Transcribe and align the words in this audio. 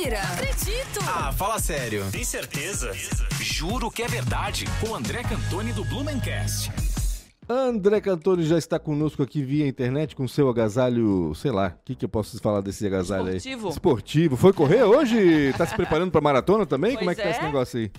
Mentira! 0.00 0.22
Acredito! 0.22 1.00
Ah, 1.06 1.30
fala 1.30 1.58
sério. 1.58 2.06
Tem 2.10 2.24
certeza? 2.24 2.90
Juro 3.38 3.90
que 3.90 4.02
é 4.02 4.08
verdade. 4.08 4.64
Com 4.80 4.94
André 4.94 5.22
Cantoni 5.22 5.74
do 5.74 5.84
Blumencast. 5.84 6.72
André 7.46 8.00
Cantoni 8.00 8.46
já 8.46 8.56
está 8.56 8.78
conosco 8.78 9.22
aqui 9.22 9.42
via 9.42 9.68
internet 9.68 10.16
com 10.16 10.26
seu 10.26 10.48
agasalho, 10.48 11.34
sei 11.34 11.50
lá, 11.50 11.76
o 11.78 11.84
que, 11.84 11.94
que 11.94 12.04
eu 12.06 12.08
posso 12.08 12.40
falar 12.40 12.62
desse 12.62 12.86
agasalho 12.86 13.28
Esportivo. 13.28 13.66
aí? 13.66 13.72
Esportivo. 13.72 14.36
Foi 14.38 14.54
correr 14.54 14.84
hoje? 14.84 15.52
Tá 15.58 15.66
se 15.66 15.76
preparando 15.76 16.10
pra 16.10 16.22
maratona 16.22 16.64
também? 16.64 16.96
Como 16.96 17.10
é 17.10 17.14
que 17.14 17.20
tá 17.20 17.26
Pois 17.26 17.36
esse 17.36 17.44
é. 17.44 17.46
negócio 17.46 17.80
aí? 17.80 17.90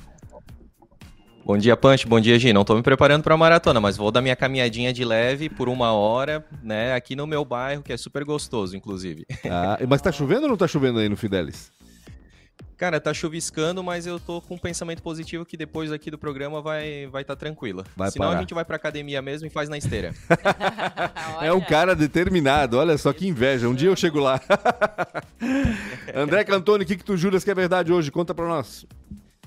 Bom 1.46 1.58
dia, 1.58 1.78
Punch. 1.78 2.08
Bom 2.08 2.20
dia, 2.20 2.40
Gi. 2.40 2.52
Não 2.52 2.64
tô 2.66 2.74
me 2.74 2.82
preparando 2.82 3.22
pra 3.22 3.38
maratona, 3.38 3.80
mas 3.80 3.96
vou 3.96 4.10
dar 4.10 4.22
minha 4.22 4.36
caminhadinha 4.36 4.92
de 4.92 5.06
leve 5.06 5.50
por 5.50 5.70
uma 5.70 5.92
hora, 5.92 6.44
né, 6.64 6.96
aqui 6.96 7.16
no 7.16 7.28
meu 7.28 7.46
bairro, 7.46 7.84
que 7.84 7.94
é 7.94 7.98
super 7.98 8.24
gostoso, 8.24 8.76
inclusive. 8.76 9.24
Ah, 9.46 9.78
mas 9.88 10.02
tá 10.02 10.12
chovendo 10.12 10.44
ou 10.44 10.50
não 10.50 10.58
tá 10.58 10.68
chovendo 10.68 10.98
aí 10.98 11.08
no 11.08 11.16
Fidelis? 11.18 11.72
Cara, 12.82 13.00
tá 13.00 13.14
chuviscando, 13.14 13.84
mas 13.84 14.08
eu 14.08 14.20
tô 14.20 14.42
com 14.42 14.56
um 14.56 14.58
pensamento 14.58 15.04
positivo 15.04 15.46
que 15.46 15.56
depois 15.56 15.92
aqui 15.92 16.10
do 16.10 16.18
programa 16.18 16.64
vai 16.64 17.06
vai 17.12 17.24
tá 17.24 17.36
tranquila. 17.36 17.86
Vai 17.96 18.10
Senão 18.10 18.26
parar. 18.30 18.40
a 18.40 18.42
gente 18.42 18.56
vai 18.56 18.66
pra 18.66 18.76
academia 18.76 19.22
mesmo 19.22 19.46
e 19.46 19.52
faz 19.52 19.70
na 19.70 19.78
esteira. 19.78 20.16
É 21.42 21.54
um 21.54 21.62
cara 21.62 21.96
determinado, 21.96 22.78
olha 22.80 22.98
só 22.98 23.14
que 23.14 23.28
inveja. 23.28 23.70
Um 23.70 23.76
dia 23.76 23.90
eu 23.90 23.96
chego 23.96 24.20
lá. 24.20 24.42
André 26.16 26.44
Cantoni, 26.44 26.84
o 26.84 26.88
que, 26.88 26.98
que 26.98 27.04
tu 27.04 27.16
juras 27.16 27.44
que 27.44 27.52
é 27.52 27.54
verdade 27.54 27.94
hoje? 27.94 28.10
Conta 28.10 28.34
pra 28.34 28.48
nós. 28.48 28.84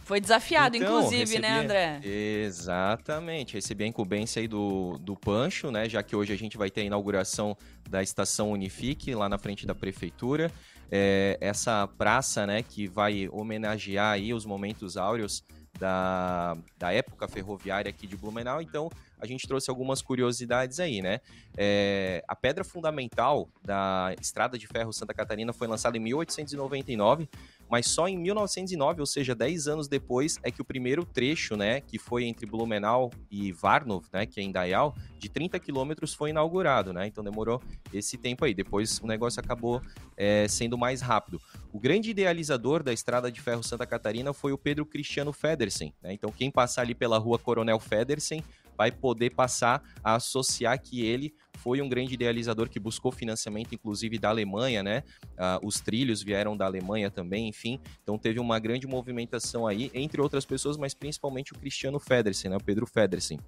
Foi 0.04 0.20
desafiado, 0.20 0.76
Então, 0.76 0.98
inclusive, 0.98 1.38
né, 1.38 1.48
recebi- 1.48 1.64
André? 1.64 2.00
Exatamente. 2.04 3.54
Recebi 3.54 3.84
a 3.84 3.86
incumbência 3.86 4.38
aí 4.40 4.46
do, 4.46 4.98
do 4.98 5.16
Pancho, 5.16 5.70
né? 5.70 5.88
Já 5.88 6.02
que 6.02 6.14
hoje 6.14 6.32
a 6.32 6.36
gente 6.36 6.58
vai 6.58 6.70
ter 6.70 6.82
a 6.82 6.84
inauguração 6.84 7.56
da 7.88 8.02
estação 8.02 8.52
Unifique 8.52 9.14
lá 9.14 9.28
na 9.28 9.38
frente 9.38 9.66
da 9.66 9.74
prefeitura. 9.74 10.52
É, 10.96 11.36
essa 11.40 11.88
praça, 11.88 12.46
né, 12.46 12.62
que 12.62 12.86
vai 12.86 13.28
homenagear 13.32 14.12
aí 14.12 14.32
os 14.32 14.46
momentos 14.46 14.96
áureos 14.96 15.42
da, 15.76 16.56
da 16.78 16.92
época 16.92 17.26
ferroviária 17.26 17.90
aqui 17.90 18.06
de 18.06 18.16
Blumenau. 18.16 18.62
Então, 18.62 18.88
a 19.18 19.26
gente 19.26 19.48
trouxe 19.48 19.68
algumas 19.70 20.00
curiosidades 20.00 20.78
aí, 20.78 21.02
né? 21.02 21.20
É, 21.56 22.22
a 22.28 22.36
pedra 22.36 22.62
fundamental 22.62 23.48
da 23.60 24.14
Estrada 24.20 24.56
de 24.56 24.68
Ferro 24.68 24.92
Santa 24.92 25.12
Catarina 25.12 25.52
foi 25.52 25.66
lançada 25.66 25.96
em 25.96 26.00
1899, 26.00 27.28
mas 27.74 27.88
só 27.88 28.06
em 28.06 28.16
1909, 28.16 29.00
ou 29.00 29.06
seja, 29.06 29.34
10 29.34 29.66
anos 29.66 29.88
depois, 29.88 30.38
é 30.44 30.50
que 30.52 30.62
o 30.62 30.64
primeiro 30.64 31.04
trecho, 31.04 31.56
né, 31.56 31.80
que 31.80 31.98
foi 31.98 32.22
entre 32.22 32.46
Blumenau 32.46 33.10
e 33.28 33.50
Varnov, 33.50 34.04
né, 34.12 34.24
que 34.26 34.38
é 34.38 34.44
em 34.44 34.52
Dayal, 34.52 34.94
de 35.18 35.28
30 35.28 35.58
quilômetros 35.58 36.14
foi 36.14 36.30
inaugurado, 36.30 36.92
né? 36.92 37.08
Então 37.08 37.24
demorou 37.24 37.60
esse 37.92 38.16
tempo 38.16 38.44
aí. 38.44 38.54
Depois 38.54 39.00
o 39.00 39.08
negócio 39.08 39.40
acabou 39.40 39.82
é, 40.16 40.46
sendo 40.46 40.78
mais 40.78 41.00
rápido. 41.00 41.40
O 41.72 41.80
grande 41.80 42.10
idealizador 42.10 42.80
da 42.80 42.92
Estrada 42.92 43.32
de 43.32 43.40
Ferro 43.40 43.64
Santa 43.64 43.84
Catarina 43.84 44.32
foi 44.32 44.52
o 44.52 44.58
Pedro 44.58 44.86
Cristiano 44.86 45.32
Federsen, 45.32 45.92
né? 46.00 46.12
Então 46.12 46.30
quem 46.30 46.52
passar 46.52 46.82
ali 46.82 46.94
pela 46.94 47.18
rua 47.18 47.40
Coronel 47.40 47.80
Federsen 47.80 48.44
vai 48.76 48.90
poder 48.90 49.30
passar 49.30 49.82
a 50.02 50.16
associar 50.16 50.80
que 50.80 51.04
ele 51.04 51.34
foi 51.58 51.80
um 51.80 51.88
grande 51.88 52.14
idealizador 52.14 52.68
que 52.68 52.78
buscou 52.78 53.10
financiamento, 53.10 53.74
inclusive 53.74 54.18
da 54.18 54.28
Alemanha, 54.28 54.82
né? 54.82 55.02
Ah, 55.38 55.58
os 55.62 55.80
trilhos 55.80 56.22
vieram 56.22 56.56
da 56.56 56.66
Alemanha 56.66 57.10
também, 57.10 57.48
enfim. 57.48 57.80
Então 58.02 58.18
teve 58.18 58.38
uma 58.38 58.58
grande 58.58 58.86
movimentação 58.86 59.66
aí, 59.66 59.90
entre 59.94 60.20
outras 60.20 60.44
pessoas, 60.44 60.76
mas 60.76 60.92
principalmente 60.92 61.52
o 61.52 61.58
Cristiano 61.58 61.98
Federsen, 61.98 62.50
né? 62.50 62.56
O 62.56 62.62
Pedro 62.62 62.86
Federsen. 62.86 63.38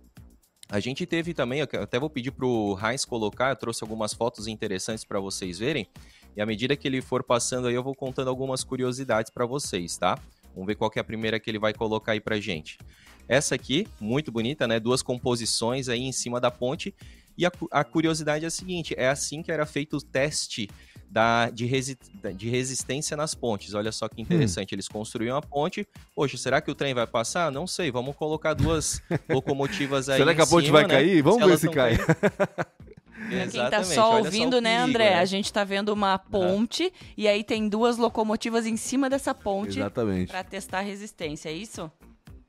A 0.69 0.81
gente 0.81 1.07
teve 1.07 1.33
também, 1.33 1.61
eu 1.61 1.83
até 1.83 1.99
vou 1.99 2.11
pedir 2.11 2.33
pro 2.33 2.77
Heinz 2.83 3.05
colocar, 3.05 3.51
eu 3.51 3.57
trouxe 3.57 3.85
algumas 3.85 4.13
fotos 4.13 4.49
interessantes 4.49 5.05
para 5.05 5.21
vocês 5.21 5.59
verem. 5.59 5.87
E 6.37 6.41
à 6.43 6.47
medida 6.47 6.77
que 6.77 6.89
ele 6.89 7.01
for 7.01 7.23
passando 7.23 7.69
aí, 7.69 7.75
eu 7.75 7.85
vou 7.85 7.95
contando 7.95 8.29
algumas 8.29 8.65
curiosidades 8.65 9.31
para 9.31 9.47
vocês, 9.47 9.97
tá? 9.97 10.19
Vamos 10.55 10.67
ver 10.67 10.75
qual 10.75 10.91
é 10.97 11.01
a 11.01 11.05
primeira 11.05 11.39
que 11.39 11.49
ele 11.51 11.59
vai 11.59 11.73
colocar 11.73 12.13
aí 12.13 12.21
pra 12.21 12.41
gente. 12.41 12.79
Essa 13.29 13.55
aqui, 13.55 13.87
muito 14.01 14.31
bonita, 14.31 14.67
né? 14.69 14.79
Duas 14.79 15.03
composições 15.03 15.89
aí 15.89 16.03
em 16.03 16.13
cima 16.13 16.41
da 16.41 16.51
ponte. 16.51 16.95
E 17.37 17.45
a, 17.45 17.53
a 17.71 17.85
curiosidade 17.85 18.45
é 18.45 18.49
a 18.49 18.51
seguinte: 18.51 18.95
é 18.97 19.09
assim 19.09 19.43
que 19.43 19.51
era 19.53 19.67
feito 19.67 19.97
o 19.97 20.01
teste 20.01 20.69
da, 21.11 21.51
de, 21.51 21.67
resi- 21.67 21.99
de 22.35 22.49
resistência 22.49 23.17
nas 23.17 23.35
pontes. 23.35 23.75
Olha 23.75 23.93
só 23.93 24.09
que 24.09 24.21
interessante. 24.23 24.75
Eles 24.75 24.89
construíam 24.89 25.37
a 25.37 25.43
ponte. 25.43 25.87
Poxa, 26.15 26.37
será 26.37 26.61
que 26.61 26.71
o 26.71 26.75
trem 26.75 26.95
vai 26.95 27.07
passar? 27.07 27.51
Não 27.53 27.67
sei. 27.67 27.91
Vamos 27.91 28.17
colocar 28.17 28.55
duas 28.55 29.03
locomotivas 29.29 30.09
aí. 30.09 30.19
Será 30.19 30.35
que 30.35 30.41
a 30.41 30.47
ponte 30.47 30.67
cima, 30.67 30.79
vai 30.81 30.89
né? 30.89 30.95
cair? 30.95 31.23
Vamos 31.23 31.39
ver 31.39 31.45
elas 31.45 31.61
se 31.61 31.69
cai. 31.69 31.97
quem 33.51 33.71
tá 33.71 33.83
só 33.83 34.19
ouvindo, 34.19 34.59
o 34.59 34.61
né, 34.61 34.77
perigo, 34.79 34.89
André? 34.91 35.15
A 35.19 35.25
gente 35.25 35.53
tá 35.53 35.65
vendo 35.65 35.91
uma 35.93 36.19
ponte 36.19 36.93
e 37.17 37.27
aí 37.27 37.43
tem 37.43 37.69
duas 37.69 37.97
locomotivas 37.97 38.67
em 38.67 38.77
cima 38.77 39.11
dessa 39.11 39.35
ponte 39.35 39.79
pra 40.29 40.45
testar 40.45 40.79
a 40.79 40.83
resistência, 40.83 41.49
é 41.49 41.53
isso? 41.53 41.91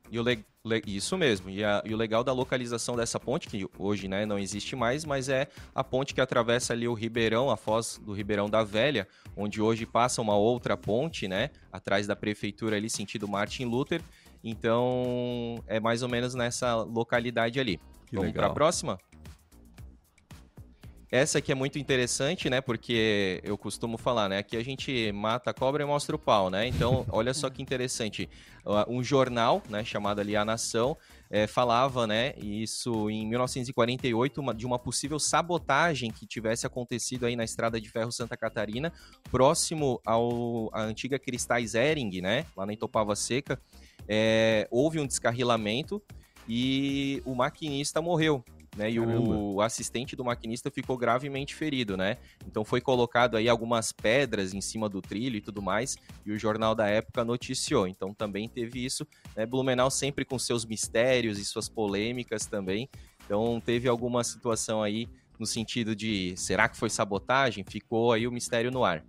E 0.09 0.17
o 0.19 0.23
le- 0.23 0.35
le- 0.35 0.45
Isso 0.85 1.17
mesmo. 1.17 1.49
E, 1.49 1.63
a- 1.63 1.81
e 1.85 1.93
o 1.93 1.97
legal 1.97 2.23
da 2.23 2.31
localização 2.33 2.95
dessa 2.95 3.19
ponte, 3.19 3.47
que 3.47 3.65
hoje 3.77 4.07
né, 4.07 4.25
não 4.25 4.37
existe 4.39 4.75
mais, 4.75 5.05
mas 5.05 5.29
é 5.29 5.47
a 5.73 5.83
ponte 5.83 6.13
que 6.13 6.21
atravessa 6.21 6.73
ali 6.73 6.87
o 6.87 6.93
Ribeirão, 6.93 7.49
a 7.49 7.57
foz 7.57 7.99
do 8.03 8.13
Ribeirão 8.13 8.49
da 8.49 8.63
Velha, 8.63 9.07
onde 9.35 9.61
hoje 9.61 9.85
passa 9.85 10.21
uma 10.21 10.35
outra 10.35 10.75
ponte, 10.75 11.27
né? 11.27 11.49
Atrás 11.71 12.07
da 12.07 12.15
prefeitura 12.15 12.75
ali, 12.75 12.89
sentido 12.89 13.27
Martin 13.27 13.65
Luther. 13.65 14.01
Então, 14.43 15.63
é 15.67 15.79
mais 15.79 16.03
ou 16.03 16.09
menos 16.09 16.33
nessa 16.33 16.75
localidade 16.75 17.59
ali. 17.59 17.79
Que 18.07 18.15
Vamos 18.15 18.31
para 18.31 18.47
a 18.47 18.49
próxima? 18.53 18.97
Essa 21.09 21.37
aqui 21.37 21.53
é 21.53 21.55
muito 21.55 21.79
interessante, 21.79 22.49
né? 22.49 22.59
Porque 22.59 23.39
eu 23.41 23.57
costumo 23.57 23.97
falar, 23.97 24.27
né? 24.27 24.39
Aqui 24.39 24.57
a 24.57 24.63
gente 24.63 25.09
mata 25.13 25.51
a 25.51 25.53
cobra 25.53 25.81
e 25.81 25.85
mostra 25.85 26.13
o 26.13 26.19
pau, 26.19 26.49
né? 26.49 26.67
Então, 26.67 27.05
olha 27.09 27.33
só 27.33 27.49
que 27.49 27.61
interessante. 27.61 28.29
Um 28.89 29.01
jornal, 29.01 29.63
né? 29.69 29.85
Chamado 29.85 30.19
ali 30.19 30.35
A 30.35 30.43
Nação, 30.43 30.97
eh, 31.31 31.47
falava, 31.47 32.05
né? 32.05 32.33
Isso 32.37 33.09
em 33.09 33.25
1948, 33.25 34.41
uma- 34.41 34.53
de 34.53 34.65
uma 34.65 34.77
possível 34.77 35.17
sabotagem 35.17 36.11
que 36.11 36.25
tivesse 36.27 36.67
acontecido 36.67 37.25
aí 37.25 37.37
na 37.37 37.45
Estrada 37.45 37.79
de 37.79 37.89
Ferro 37.89 38.11
Santa 38.11 38.35
Catarina, 38.35 38.91
próximo 39.31 40.01
ao 40.05 40.69
à 40.73 40.81
antiga 40.81 41.17
Cristais 41.17 41.73
Ering, 41.73 42.19
né? 42.19 42.45
Lá 42.55 42.65
na 42.65 42.73
Itopava 42.73 43.15
Seca. 43.15 43.57
Eh, 44.09 44.67
houve 44.69 44.99
um 44.99 45.07
descarrilamento 45.07 46.01
e 46.49 47.21
o 47.25 47.33
maquinista 47.33 48.01
morreu. 48.01 48.43
Né, 48.77 48.91
e 48.91 48.99
o 48.99 49.59
assistente 49.59 50.15
do 50.15 50.23
maquinista 50.23 50.69
ficou 50.69 50.95
gravemente 50.95 51.55
ferido, 51.55 51.97
né? 51.97 52.17
Então 52.45 52.63
foi 52.63 52.79
colocado 52.79 53.35
aí 53.35 53.49
algumas 53.49 53.91
pedras 53.91 54.53
em 54.53 54.61
cima 54.61 54.87
do 54.87 55.01
trilho 55.01 55.35
e 55.35 55.41
tudo 55.41 55.63
mais, 55.63 55.97
e 56.23 56.31
o 56.31 56.37
jornal 56.37 56.75
da 56.75 56.87
época 56.87 57.25
noticiou. 57.25 57.87
Então 57.87 58.13
também 58.13 58.47
teve 58.47 58.85
isso, 58.85 59.07
né? 59.35 59.47
Blumenau 59.47 59.89
sempre 59.89 60.23
com 60.23 60.37
seus 60.37 60.63
mistérios 60.63 61.39
e 61.39 61.45
suas 61.45 61.67
polêmicas 61.67 62.45
também. 62.45 62.87
Então 63.25 63.59
teve 63.59 63.87
alguma 63.87 64.23
situação 64.23 64.83
aí 64.83 65.09
no 65.39 65.47
sentido 65.47 65.95
de 65.95 66.35
será 66.37 66.69
que 66.69 66.77
foi 66.77 66.91
sabotagem? 66.91 67.65
Ficou 67.67 68.13
aí 68.13 68.27
o 68.27 68.31
mistério 68.31 68.69
no 68.69 68.83
ar. 68.83 69.03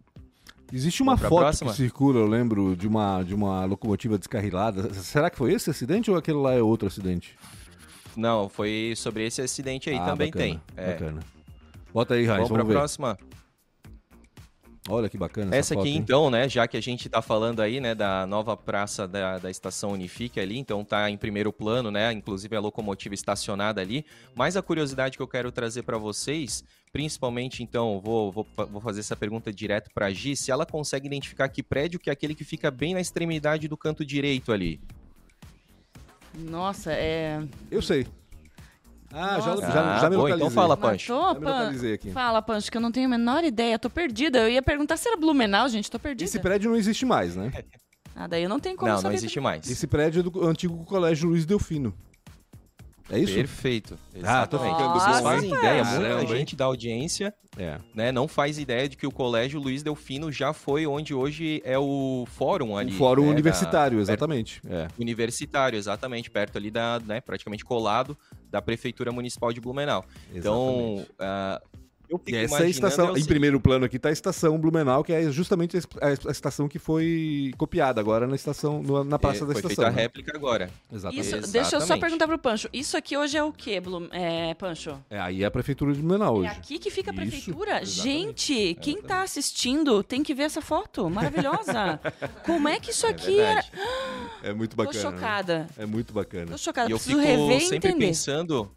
Existe 0.73 1.03
uma 1.03 1.15
Vamos 1.15 1.59
foto 1.59 1.65
que 1.67 1.77
circula, 1.77 2.21
eu 2.21 2.27
lembro, 2.27 2.75
de 2.75 2.87
uma, 2.87 3.23
de 3.23 3.35
uma 3.35 3.65
locomotiva 3.65 4.19
descarrilada. 4.19 4.93
Será 4.95 5.31
que 5.31 5.37
foi 5.37 5.53
esse 5.53 5.71
acidente 5.71 6.11
ou 6.11 6.17
aquele 6.17 6.39
lá 6.39 6.55
é 6.55 6.63
outro 6.63 6.89
acidente? 6.89 7.37
Não, 8.19 8.49
foi 8.49 8.95
sobre 8.97 9.25
esse 9.25 9.41
acidente 9.41 9.89
aí 9.89 9.97
Ah, 9.97 10.07
também 10.07 10.29
bacana, 10.29 10.45
tem. 10.45 10.61
É. 10.77 10.93
Bacana. 10.93 11.21
Bota 11.95 12.15
aí, 12.15 12.27
Raiz, 12.27 12.49
Vamos 12.49 12.49
vamos, 12.49 12.65
para 12.65 12.75
a 12.75 12.81
próxima. 12.81 13.19
Olha 14.89 15.09
que 15.09 15.17
bacana 15.17 15.55
essa, 15.55 15.59
Essa 15.59 15.75
foto, 15.75 15.85
aqui, 15.85 15.95
hein? 15.95 15.99
então, 15.99 16.29
né, 16.29 16.49
já 16.49 16.67
que 16.67 16.77
a 16.77 16.81
gente 16.81 17.09
tá 17.09 17.23
falando 17.23 17.61
aí, 17.61 17.79
né, 17.79 17.95
da 17.95 18.27
nova 18.27 18.57
praça 18.57 19.07
da, 19.07 19.39
da 19.39 19.51
estação 19.51 19.93
Unifique 19.93 20.41
ali, 20.41 20.59
então 20.59 20.83
tá 20.83 21.09
em 21.09 21.17
primeiro 21.17 21.53
plano, 21.53 21.93
né, 21.93 22.11
inclusive 22.13 22.57
a 22.57 22.61
locomotiva 22.61 23.15
estacionada 23.15 23.81
ali. 23.81 24.05
Mas 24.35 24.57
a 24.57 24.63
curiosidade 24.63 25.17
que 25.17 25.23
eu 25.23 25.29
quero 25.29 25.53
trazer 25.53 25.83
para 25.85 25.97
vocês, 25.97 26.65
principalmente, 26.91 27.63
então, 27.63 28.01
vou, 28.01 28.33
vou, 28.33 28.47
vou 28.69 28.81
fazer 28.81 29.01
essa 29.01 29.15
pergunta 29.15 29.53
direto 29.53 29.91
pra 29.95 30.11
Gi, 30.11 30.35
se 30.35 30.51
ela 30.51 30.67
consegue 30.67 31.07
identificar 31.07 31.49
que 31.49 31.63
prédio 31.63 32.01
que 32.01 32.11
é 32.11 32.13
aquele 32.13 32.35
que 32.35 32.45
fica 32.45 32.69
bem 32.69 32.95
na 32.95 33.01
extremidade 33.01 33.69
do 33.69 33.77
canto 33.77 34.05
direito 34.05 34.51
ali. 34.51 34.81
Nossa, 36.39 36.93
é. 36.93 37.43
Eu 37.71 37.83
sei. 37.83 38.07
Ah, 39.13 39.41
já, 39.41 39.57
já, 39.57 39.97
Ah, 39.97 39.99
já 40.01 40.11
me 40.11 40.17
boa, 40.17 40.29
localizei. 40.29 40.37
então 40.37 40.51
fala, 40.51 40.77
Pancho. 40.77 41.13
Matou, 41.15 41.33
Já 41.35 41.39
me 41.41 41.45
Pan- 41.47 41.51
localizei 41.61 41.93
aqui. 41.95 42.11
Fala, 42.11 42.43
Pancho, 42.43 42.71
que 42.71 42.77
eu 42.77 42.81
não 42.81 42.93
tenho 42.93 43.07
a 43.07 43.09
menor 43.11 43.43
ideia, 43.43 43.79
tô 43.79 43.89
perdida. 43.89 44.39
Eu 44.41 44.51
ia 44.51 44.63
perguntar 44.63 44.97
se 44.99 45.09
era 45.09 45.17
Blumenau, 45.17 45.69
gente, 45.69 45.91
tô 45.91 45.99
perdida. 45.99 46.25
Esse 46.29 46.39
prédio 46.39 46.71
não 46.71 46.77
existe 46.77 47.07
mais, 47.07 47.35
né? 47.35 47.51
Ah, 48.15 48.27
daí 48.27 48.43
eu 48.43 48.49
não 48.49 48.61
tenho 48.61 48.77
como 48.77 48.89
Não, 48.89 48.97
não 48.97 49.03
saber. 49.03 49.15
existe 49.15 49.41
mais. 49.41 49.69
Esse 49.71 49.87
prédio 49.87 50.21
é 50.21 50.23
do 50.23 50.47
antigo 50.47 50.85
colégio 50.85 51.29
Luiz 51.29 51.47
Delfino. 51.47 51.95
É 53.11 53.19
isso? 53.19 53.33
Perfeito. 53.35 53.99
Ah, 54.23 54.47
tô 54.47 54.57
Exatamente. 54.59 54.75
ficando 54.77 54.93
Vocês 54.95 55.17
bom, 55.17 55.23
fazem 55.23 55.55
ideia, 55.55 55.85
muita 55.85 56.27
gente 56.27 56.55
da 56.55 56.65
audiência 56.67 57.33
É. 57.57 57.79
né, 57.95 58.13
não 58.13 58.29
faz 58.29 58.59
ideia 58.59 58.89
de 58.89 58.97
que 58.97 59.07
o 59.07 59.11
Colégio 59.11 59.59
Luiz 59.61 59.83
Delfino 59.83 60.31
já 60.31 60.53
foi 60.53 60.87
onde 60.87 61.15
hoje 61.15 61.63
é 61.65 61.79
o 61.79 62.27
fórum 62.37 62.77
ali. 62.77 62.93
O 62.93 62.97
fórum 62.97 63.25
né, 63.25 63.31
universitário, 63.31 63.97
da- 63.97 64.03
exatamente. 64.03 64.61
É. 64.67 64.83
perto- 64.83 65.01
universitário, 65.01 65.77
exatamente, 65.79 66.31
perto 66.31 66.59
ali 66.59 66.71
da, 66.71 67.01
né, 67.01 67.21
praticamente 67.21 67.65
colado 67.65 68.17
da 68.51 68.61
Prefeitura 68.61 69.11
Municipal 69.11 69.53
de 69.53 69.61
Blumenau. 69.61 70.05
Então, 70.35 70.97
Exatamente. 70.97 71.11
ah, 71.19 71.61
eu 71.63 71.69
fico 71.71 71.78
e 72.27 72.37
essa 72.37 72.63
é 72.63 72.67
a 72.67 72.69
estação, 72.69 73.15
é 73.15 73.19
em 73.19 73.25
primeiro 73.25 73.61
plano 73.61 73.85
aqui 73.85 73.97
está 73.97 74.09
a 74.09 74.13
estação 74.13 74.59
Blumenau, 74.59 75.05
que 75.05 75.13
é 75.13 75.31
justamente 75.31 75.77
a, 75.77 76.31
estação 76.31 76.69
que 76.69 76.79
foi 76.79 77.53
copiada 77.59 78.01
agora 78.01 78.27
na 78.27 78.35
estação, 78.35 78.83
na 79.05 79.19
praça 79.19 79.45
é, 79.45 79.47
da 79.47 79.53
foi 79.53 79.61
estação. 79.61 79.63
Foi 79.63 79.69
feita 79.69 79.87
a 79.87 79.91
né? 79.91 80.03
réplica 80.03 80.37
agora. 80.37 80.71
Exatamente. 80.91 81.21
Isso, 81.21 81.37
Exatamente. 81.37 81.53
Deixa 81.53 81.77
eu 81.77 81.81
só 81.81 81.99
perguntar 81.99 82.27
pro 82.27 82.39
Pancho, 82.39 82.69
isso 82.73 82.97
aqui 82.97 83.17
hoje 83.17 83.37
é 83.37 83.43
o 83.43 83.53
quê, 83.53 83.81
Blum, 83.81 84.09
é, 84.11 84.55
Pancho? 84.55 84.99
É, 85.11 85.19
aí 85.19 85.43
é 85.43 85.47
a 85.47 85.51
prefeitura 85.51 85.93
de 85.93 86.01
Blumenau 86.01 86.37
é 86.37 86.39
hoje. 86.39 86.49
É 86.49 86.53
aqui 86.53 86.79
que 86.79 86.91
fica 86.91 87.11
a 87.11 87.15
prefeitura? 87.15 87.83
Isso, 87.83 88.03
Gente, 88.03 88.77
quem 88.81 88.99
está 88.99 89.23
assistindo 89.23 90.03
tem 90.03 90.23
que 90.23 90.35
ver 90.35 90.45
essa 90.45 90.63
foto, 90.63 91.09
maravilhosa. 91.11 92.01
Como 92.47 92.69
é 92.69 92.81
que 92.81 92.91
isso 92.91 93.07
aqui 93.07 93.41
é... 93.41 93.63
É 94.43 94.53
muito 94.53 94.77
bacana. 94.77 94.95
Tô 94.95 95.11
chocada. 95.11 95.59
Né? 95.59 95.69
É 95.79 95.87
muito 95.87 96.13
bacana. 96.13 96.47
Tô 96.47 96.59
chocada, 96.59 96.89
e 96.89 96.93
eu 96.93 96.99
fico 96.99 97.19
rever 97.19 97.61
sempre 97.61 97.91
entender. 97.91 98.07
pensando 98.07 98.71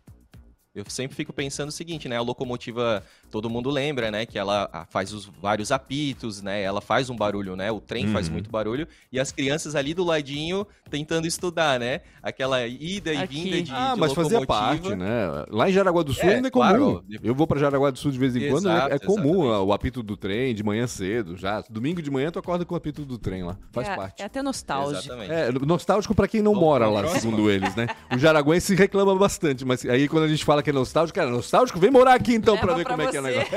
eu 0.74 0.86
sempre 0.88 1.16
fico 1.16 1.34
pensando 1.34 1.68
o 1.68 1.72
seguinte, 1.72 2.08
né? 2.08 2.16
A 2.16 2.22
locomotiva, 2.22 3.04
todo 3.30 3.50
mundo 3.50 3.70
lembra, 3.70 4.10
né? 4.10 4.26
Que 4.26 4.40
ela 4.40 4.70
ah, 4.72 4.86
faz 4.90 5.12
os 5.12 5.26
vários 5.26 5.70
apitos, 5.70 6.42
né? 6.42 6.62
Ela 6.62 6.80
faz 6.80 7.10
um 7.10 7.16
barulho, 7.16 7.58
né? 7.58 7.70
O 7.70 7.82
trem 7.82 8.06
uhum. 8.06 8.14
faz 8.14 8.30
muito 8.30 8.50
barulho. 8.50 8.88
E 9.12 9.20
as 9.20 9.34
crianças 9.34 9.76
ali 9.76 9.94
do 9.94 10.06
ladinho 10.06 10.66
tentando 10.90 11.28
estudar, 11.28 11.78
né? 11.78 12.02
Aquela 12.24 12.66
ida 12.66 13.14
e 13.14 13.28
vinda 13.28 13.62
de 13.62 13.72
Ah, 13.74 13.94
de 13.94 14.00
mas 14.00 14.14
fazia 14.14 14.46
parte, 14.46 14.96
né? 14.96 15.46
Lá 15.50 15.70
em 15.70 15.74
Jaraguá 15.74 16.04
do 16.04 16.14
Sul 16.14 16.30
é, 16.30 16.36
ainda 16.36 16.48
é 16.48 16.52
comum. 16.52 16.68
Claro. 16.68 17.06
Eu 17.22 17.36
vou 17.36 17.46
para 17.46 17.60
Jaraguá 17.60 17.92
do 17.92 18.00
Sul 18.00 18.12
de 18.12 18.18
vez 18.18 18.34
em 18.34 18.50
quando, 18.50 18.70
é, 18.70 18.94
é 18.94 19.00
comum 19.00 19.44
exatamente. 19.44 19.68
o 19.68 19.74
apito 19.74 20.02
do 20.02 20.16
trem 20.16 20.56
de 20.56 20.64
manhã 20.64 20.88
cedo, 20.88 21.36
já. 21.36 21.62
Domingo 21.70 22.02
de 22.02 22.10
manhã 22.10 22.32
tu 22.32 22.40
acorda 22.40 22.64
com 22.64 22.74
o 22.74 22.78
apito 22.78 23.04
do 23.04 23.18
trem 23.18 23.44
lá. 23.44 23.58
Faz 23.74 23.90
é, 23.90 23.96
parte. 23.96 24.22
É 24.22 24.26
até 24.26 24.42
nostálgico. 24.42 25.04
Exatamente. 25.04 25.34
É, 25.34 25.52
nostálgico 25.52 26.16
para 26.16 26.30
quem 26.30 26.42
não 26.42 26.54
Vamos 26.54 26.66
mora 26.66 26.88
lá, 26.88 27.02
próxima. 27.02 27.20
segundo 27.20 27.52
eles, 27.52 27.76
né? 27.76 27.88
O 28.10 28.18
jaraguense 28.18 28.74
reclama 28.74 29.14
bastante, 29.16 29.66
mas 29.66 29.86
aí 29.86 30.08
quando 30.08 30.24
a 30.24 30.28
gente 30.30 30.46
fala 30.46 30.61
que 30.62 30.70
é 30.70 30.74
nostálgico, 30.74 31.16
cara, 31.16 31.30
nostálgico, 31.30 31.80
vem 31.80 31.92
morar 31.92 32.14
aqui 32.14 32.34
então 32.34 32.58
para 32.58 32.74
ver 32.74 32.86
como 32.86 32.98
você. 32.98 33.08
é 33.08 33.12
que 33.12 33.18
é 33.18 33.20
o 33.20 33.24
negócio. 33.24 33.52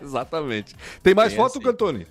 Exatamente. 0.02 0.76
Tem 1.02 1.14
mais 1.14 1.32
tem 1.32 1.36
foto, 1.36 1.58
assim. 1.58 1.60
Cantone? 1.60 2.06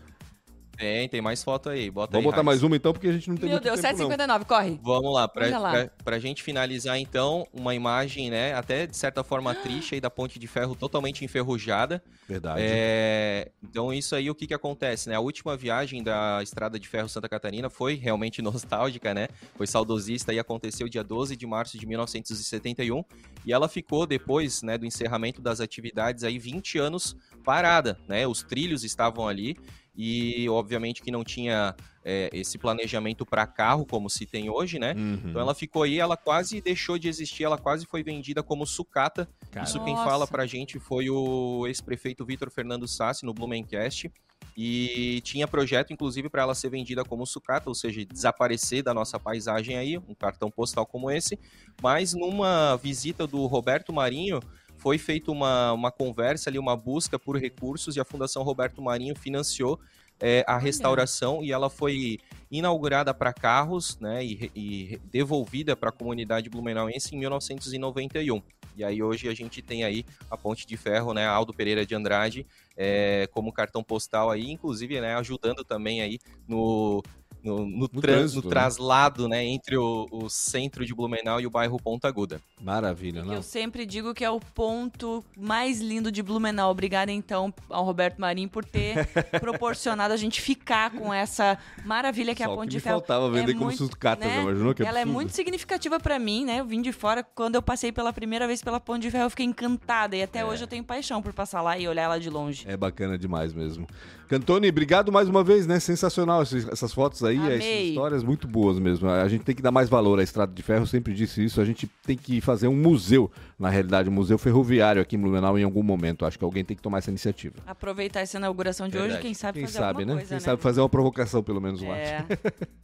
Tem, 0.78 1.10
tem 1.10 1.22
mais 1.22 1.44
foto 1.44 1.70
aí. 1.70 1.90
Bota 1.90 2.12
Vamos 2.12 2.28
aí, 2.28 2.32
botar 2.32 2.44
mais 2.44 2.62
uma 2.62 2.76
então, 2.76 2.94
porque 2.94 3.08
a 3.08 3.12
gente 3.12 3.28
não 3.30 3.36
tem 3.36 3.50
Meu 3.50 3.60
Deus, 3.60 3.82
7,59, 3.82 4.46
corre. 4.46 4.80
Vamos 4.84 5.12
lá, 5.12 5.28
pra, 5.28 5.58
lá. 5.58 5.72
Pra, 5.72 5.92
pra 6.04 6.20
gente 6.20 6.44
finalizar 6.44 7.00
então, 7.00 7.48
uma 7.52 7.74
imagem, 7.74 8.30
né, 8.30 8.54
até 8.54 8.86
de 8.86 8.96
certa 8.96 9.24
forma 9.24 9.56
triste 9.56 9.96
aí 9.96 10.02
da 10.02 10.12
ponte 10.12 10.38
de 10.38 10.46
ferro 10.46 10.76
totalmente 10.76 11.26
enferrujada. 11.26 12.02
Verdade. 12.30 12.62
É, 12.64 13.50
então 13.64 13.92
isso 13.92 14.16
aí, 14.16 14.30
o 14.30 14.36
que 14.36 14.46
que 14.46 14.54
acontece, 14.54 15.10
né? 15.10 15.16
A 15.16 15.20
última 15.20 15.58
viagem 15.58 16.04
da 16.04 16.42
Estrada 16.44 16.80
de 16.80 16.88
Ferro 16.88 17.10
Santa 17.10 17.28
Catarina 17.28 17.72
foi 17.72 17.96
realmente 17.96 18.40
nostálgica, 18.44 19.16
né? 19.16 19.30
Foi 19.56 19.66
saudosista 19.66 20.32
e 20.32 20.38
aconteceu 20.38 20.88
dia 20.88 21.04
12 21.04 21.36
de 21.36 21.48
março 21.48 21.80
de 21.80 21.88
1971 21.88 23.04
e 23.48 23.54
ela 23.54 23.70
ficou 23.70 24.06
depois, 24.06 24.62
né, 24.62 24.78
do 24.78 24.86
encerramento 24.86 25.42
das 25.42 25.62
atividades 25.62 26.26
aí 26.26 26.38
20 26.38 26.80
anos 26.80 27.16
parada, 27.46 27.98
né? 28.06 28.28
Os 28.28 28.44
trilhos 28.44 28.84
estavam 28.84 29.26
ali 29.26 29.56
e 29.96 30.50
obviamente 30.50 31.02
que 31.02 31.10
não 31.10 31.24
tinha 31.24 31.74
é, 32.04 32.30
esse 32.34 32.58
planejamento 32.58 33.26
para 33.26 33.48
carro 33.48 33.86
como 33.86 34.10
se 34.10 34.26
tem 34.26 34.50
hoje, 34.50 34.78
né? 34.78 34.94
Uhum. 34.98 35.22
Então 35.30 35.40
ela 35.42 35.56
ficou 35.56 35.84
aí, 35.84 35.98
ela 35.98 36.18
quase 36.18 36.60
deixou 36.60 36.98
de 36.98 37.08
existir, 37.08 37.46
ela 37.46 37.58
quase 37.58 37.86
foi 37.86 38.04
vendida 38.04 38.44
como 38.44 38.66
sucata. 38.66 39.30
Cara. 39.50 39.66
Isso 39.66 39.82
quem 39.82 39.94
Nossa. 39.94 40.10
fala 40.10 40.28
pra 40.28 40.46
gente 40.46 40.78
foi 40.78 41.10
o 41.10 41.66
ex-prefeito 41.68 42.26
Vitor 42.26 42.52
Fernando 42.52 42.86
Sassi 42.86 43.26
no 43.26 43.34
Blumencast. 43.34 44.12
E 44.60 45.22
tinha 45.22 45.48
projeto, 45.48 45.94
inclusive, 45.94 46.30
para 46.30 46.42
ela 46.42 46.56
ser 46.56 46.70
vendida 46.70 47.06
como 47.06 47.28
sucata, 47.28 47.70
ou 47.70 47.76
seja, 47.76 48.04
desaparecer 48.04 48.82
da 48.82 48.92
nossa 48.92 49.20
paisagem 49.20 49.78
aí, 49.78 50.00
um 50.00 50.16
cartão 50.16 50.50
postal 50.50 50.84
como 50.84 51.12
esse. 51.12 51.38
Mas 51.80 52.16
numa 52.16 52.76
visita 52.78 53.28
do 53.28 53.46
Roberto 53.46 53.94
Marinho, 53.94 54.40
foi 54.78 54.98
feita 54.98 55.32
uma, 55.32 55.74
uma 55.74 55.92
conversa 55.92 56.50
ali, 56.50 56.58
uma 56.58 56.76
busca 56.76 57.20
por 57.20 57.38
recursos 57.38 57.96
e 57.96 58.00
a 58.00 58.06
Fundação 58.06 58.42
Roberto 58.42 58.82
Marinho 58.82 59.16
financiou 59.16 59.80
é, 60.20 60.44
a 60.48 60.58
restauração 60.58 61.44
e 61.44 61.52
ela 61.52 61.70
foi 61.70 62.20
inaugurada 62.50 63.14
para 63.14 63.34
carros 63.34 64.00
né, 64.00 64.24
e, 64.24 64.52
e 64.56 65.00
devolvida 65.12 65.76
para 65.76 65.90
a 65.90 65.92
comunidade 65.92 66.50
blumenauense 66.50 67.16
em 67.16 67.20
1991. 67.20 68.42
E 68.78 68.84
aí 68.84 69.02
hoje 69.02 69.28
a 69.28 69.34
gente 69.34 69.62
tem 69.62 69.84
aí 69.84 70.06
a 70.30 70.38
Ponte 70.38 70.66
de 70.68 70.78
Ferro, 70.78 71.14
né, 71.14 71.26
Aldo 71.26 71.54
Pereira 71.54 71.86
de 71.86 71.96
Andrade, 71.96 72.46
é, 72.76 73.28
como 73.32 73.52
cartão 73.52 73.84
postal 73.84 74.30
aí, 74.30 74.52
inclusive 74.52 75.02
né, 75.02 75.16
ajudando 75.16 75.64
também 75.64 76.02
aí 76.02 76.20
no 76.48 77.04
no, 77.44 77.66
no, 77.66 77.90
no, 77.92 78.02
trans, 78.02 78.34
no 78.34 78.42
né? 78.42 78.50
traslado, 78.50 79.28
né? 79.28 79.44
entre 79.44 79.78
o, 79.78 80.08
o, 80.12 80.30
centro 80.30 80.86
de 80.86 80.94
Blumenau 80.94 81.40
e 81.40 81.48
o 81.48 81.50
bairro 81.50 81.78
Ponta 81.78 82.08
Aguda. 82.08 82.42
Maravilha, 82.62 83.24
né? 83.24 83.36
Eu 83.36 83.44
sempre 83.44 83.86
digo 83.86 84.14
que 84.14 84.24
é 84.24 84.30
o 84.30 84.40
ponto 84.40 85.24
mais 85.38 85.80
lindo 85.80 86.12
de 86.12 86.22
Blumenau. 86.22 86.72
Obrigada, 86.72 87.12
então, 87.12 87.54
ao 87.70 87.84
Roberto 87.84 88.20
Marinho 88.20 88.50
por 88.50 88.66
ter 88.66 89.08
proporcionado 89.40 90.14
a 90.14 90.18
gente 90.18 90.42
ficar 90.42 90.92
com 90.92 91.14
essa 91.14 91.58
maravilha 91.86 92.36
que 92.36 92.44
é 92.44 92.46
a 92.46 92.50
Ponte 92.50 92.72
de 92.72 92.80
Ferro. 92.80 92.98
faltava 92.98 93.30
vender 93.30 93.52
é 93.52 93.54
como 93.54 93.66
muito, 93.66 93.78
sucata, 93.78 94.26
né? 94.26 94.42
imaginou 94.42 94.74
que 94.74 94.84
Ela 94.84 95.00
é 95.00 95.06
muito 95.06 95.34
significativa 95.34 96.00
para 96.00 96.18
mim, 96.20 96.46
né? 96.46 96.60
Eu 96.60 96.66
vim 96.66 96.82
de 96.82 96.92
fora, 96.92 97.24
quando 97.24 97.56
eu 97.56 97.62
passei 97.62 97.92
pela 97.92 98.12
primeira 98.12 98.48
vez 98.48 98.62
pela 98.62 98.80
Ponte 98.80 99.04
de 99.04 99.12
Ferro, 99.12 99.26
eu 99.26 99.30
fiquei 99.30 99.46
encantada. 99.46 100.16
E 100.16 100.24
até 100.24 100.40
é. 100.40 100.46
hoje 100.46 100.64
eu 100.64 100.68
tenho 100.68 100.84
paixão 100.84 101.22
por 101.22 101.34
passar 101.34 101.62
lá 101.62 101.78
e 101.78 101.88
olhar 101.88 102.04
ela 102.04 102.20
de 102.20 102.30
longe. 102.30 102.66
É 102.68 102.76
bacana 102.76 103.18
demais 103.18 103.54
mesmo. 103.54 103.88
Cantone, 104.28 104.68
obrigado 104.68 105.10
mais 105.10 105.30
uma 105.30 105.42
vez, 105.42 105.66
né? 105.66 105.80
Sensacional 105.80 106.42
essas 106.42 106.94
fotos 106.94 107.24
aí, 107.24 107.37
Amei. 107.40 107.58
essas 107.58 107.90
histórias 107.90 108.24
muito 108.24 108.48
boas 108.48 108.80
mesmo. 108.80 109.10
A 109.10 109.28
gente 109.28 109.44
tem 109.44 109.56
que 109.56 109.62
dar 109.62 109.72
mais 109.72 109.90
valor 109.90 110.20
à 110.20 110.24
Estrada 110.24 110.54
de 110.54 110.62
Ferro, 110.62 110.84
eu 110.84 110.88
sempre 110.88 111.14
disse 111.14 111.44
isso. 111.44 111.60
A 111.62 111.66
gente 111.66 111.88
tem 112.06 112.18
que 112.18 112.42
fazer 112.42 112.68
um 112.68 112.76
museu, 112.76 113.32
na 113.58 113.70
realidade, 113.70 114.10
um 114.10 114.12
museu 114.12 114.38
ferroviário 114.38 115.02
aqui 115.02 115.16
em 115.16 115.20
Blumenau 115.20 115.58
em 115.58 115.64
algum 115.64 115.84
momento. 115.84 116.26
Acho 116.26 116.38
que 116.38 116.44
alguém 116.44 116.64
tem 116.64 116.76
que 116.76 116.84
tomar 116.84 117.00
essa 117.00 117.10
iniciativa. 117.10 117.56
Aproveitar 117.66 118.22
essa 118.22 118.38
inauguração 118.38 118.88
de 118.88 118.94
Verdade. 118.94 119.14
hoje, 119.14 119.22
quem 119.22 119.34
sabe 119.34 119.60
quem 119.60 119.68
fazer 119.68 119.80
sabe, 119.80 120.06
né? 120.06 120.14
Coisa, 120.14 120.28
quem 120.28 120.36
né? 120.36 120.40
sabe 120.40 120.62
fazer 120.62 120.82
uma 120.82 120.90
provocação, 120.90 121.44
pelo 121.44 121.62
menos 121.62 121.82
lá. 121.82 121.98
É. 121.98 122.26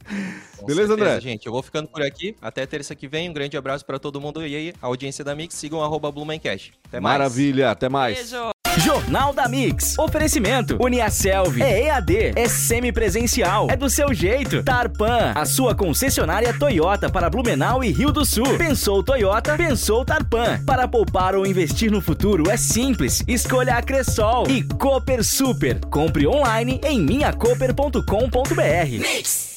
Beleza, 0.66 0.94
André? 0.94 1.20
gente. 1.20 1.46
Eu 1.46 1.52
vou 1.52 1.62
ficando 1.62 1.88
por 1.88 2.02
aqui. 2.02 2.36
Até 2.40 2.66
terça 2.66 2.94
que 2.94 3.08
vem. 3.08 3.28
Um 3.28 3.32
grande 3.32 3.56
abraço 3.56 3.84
para 3.84 3.98
todo 3.98 4.20
mundo. 4.20 4.46
E 4.46 4.54
aí, 4.54 4.74
a 4.80 4.86
audiência 4.86 5.24
da 5.24 5.34
Mix, 5.34 5.54
sigam 5.54 5.82
arroba 5.82 6.10
Blumencast. 6.10 6.72
Até 6.88 7.00
mais. 7.00 7.18
Maravilha, 7.18 7.70
até 7.70 7.88
mais. 7.88 8.16
Beijo. 8.16 8.53
Jornal 8.94 9.32
da 9.32 9.48
Mix. 9.48 9.98
Oferecimento. 9.98 10.78
Uniaselv. 10.80 11.60
É 11.60 11.86
EAD. 11.86 12.32
É 12.36 12.48
semipresencial. 12.48 13.66
É 13.68 13.74
do 13.74 13.90
seu 13.90 14.14
jeito. 14.14 14.62
Tarpan. 14.62 15.32
A 15.34 15.44
sua 15.44 15.74
concessionária 15.74 16.54
Toyota 16.56 17.10
para 17.10 17.28
Blumenau 17.28 17.82
e 17.82 17.90
Rio 17.90 18.12
do 18.12 18.24
Sul. 18.24 18.56
Pensou 18.56 19.02
Toyota, 19.02 19.56
pensou 19.56 20.04
Tarpan. 20.04 20.60
Para 20.64 20.86
poupar 20.86 21.34
ou 21.34 21.44
investir 21.44 21.90
no 21.90 22.00
futuro 22.00 22.48
é 22.48 22.56
simples. 22.56 23.24
Escolha 23.26 23.74
a 23.74 23.82
Cressol. 23.82 24.46
E 24.48 24.62
Cooper 24.62 25.24
Super. 25.24 25.80
Compre 25.86 26.28
online 26.28 26.80
em 26.84 27.00
minhacoper.com.br. 27.00 28.04
Mix. 29.00 29.53